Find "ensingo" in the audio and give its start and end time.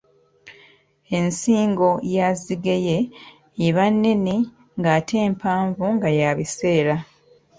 1.17-1.89